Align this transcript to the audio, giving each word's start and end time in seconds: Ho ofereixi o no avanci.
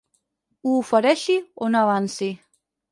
Ho 0.63 0.73
ofereixi 0.79 1.37
o 1.67 1.71
no 1.75 1.87
avanci. 1.87 2.33